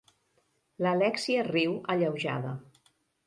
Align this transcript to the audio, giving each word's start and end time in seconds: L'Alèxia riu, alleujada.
L'Alèxia 0.85 1.45
riu, 1.49 1.77
alleujada. 1.97 2.57